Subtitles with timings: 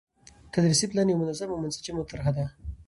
[0.53, 2.45] تدريسي پلان يو منظم او منسجمه طرحه ده،